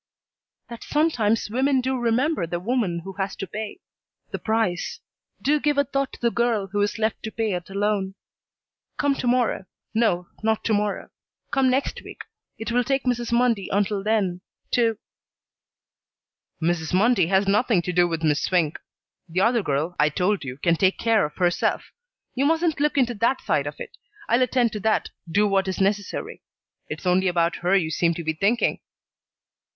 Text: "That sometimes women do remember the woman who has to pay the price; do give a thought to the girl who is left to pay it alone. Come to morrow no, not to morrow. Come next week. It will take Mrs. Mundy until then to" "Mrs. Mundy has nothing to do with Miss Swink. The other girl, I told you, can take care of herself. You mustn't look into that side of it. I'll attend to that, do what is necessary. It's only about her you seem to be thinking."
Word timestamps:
"That 0.67 0.83
sometimes 0.83 1.47
women 1.51 1.79
do 1.79 1.95
remember 1.95 2.47
the 2.47 2.59
woman 2.59 3.01
who 3.03 3.13
has 3.19 3.35
to 3.35 3.45
pay 3.45 3.81
the 4.31 4.39
price; 4.39 4.99
do 5.39 5.59
give 5.59 5.77
a 5.77 5.83
thought 5.83 6.11
to 6.13 6.19
the 6.21 6.31
girl 6.31 6.65
who 6.65 6.81
is 6.81 6.97
left 6.97 7.21
to 7.21 7.31
pay 7.31 7.53
it 7.53 7.69
alone. 7.69 8.15
Come 8.97 9.13
to 9.13 9.27
morrow 9.27 9.65
no, 9.93 10.27
not 10.41 10.63
to 10.63 10.73
morrow. 10.73 11.11
Come 11.51 11.69
next 11.69 12.01
week. 12.03 12.21
It 12.57 12.71
will 12.71 12.83
take 12.83 13.03
Mrs. 13.03 13.31
Mundy 13.31 13.69
until 13.71 14.01
then 14.01 14.41
to" 14.71 14.97
"Mrs. 16.63 16.95
Mundy 16.95 17.27
has 17.27 17.47
nothing 17.47 17.83
to 17.83 17.93
do 17.93 18.07
with 18.07 18.23
Miss 18.23 18.41
Swink. 18.43 18.79
The 19.29 19.41
other 19.41 19.61
girl, 19.61 19.95
I 19.99 20.09
told 20.09 20.43
you, 20.43 20.57
can 20.57 20.77
take 20.77 20.97
care 20.97 21.25
of 21.27 21.35
herself. 21.35 21.91
You 22.33 22.45
mustn't 22.47 22.79
look 22.79 22.97
into 22.97 23.13
that 23.13 23.39
side 23.41 23.67
of 23.67 23.79
it. 23.79 23.95
I'll 24.27 24.41
attend 24.41 24.71
to 24.71 24.79
that, 24.79 25.11
do 25.29 25.47
what 25.47 25.67
is 25.67 25.79
necessary. 25.79 26.41
It's 26.89 27.05
only 27.05 27.27
about 27.27 27.57
her 27.57 27.75
you 27.75 27.91
seem 27.91 28.15
to 28.15 28.23
be 28.23 28.33
thinking." 28.33 28.79